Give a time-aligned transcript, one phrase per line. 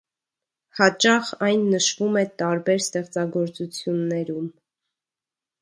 [0.79, 4.53] Հաճախ այն նշվում է տարբեր ստեղծագործություններում։